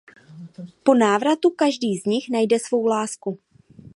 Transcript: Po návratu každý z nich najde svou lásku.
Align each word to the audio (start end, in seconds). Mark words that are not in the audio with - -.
Po 0.83 0.93
návratu 0.93 1.49
každý 1.49 1.97
z 1.97 2.05
nich 2.05 2.29
najde 2.29 2.59
svou 2.59 2.85
lásku. 2.85 3.39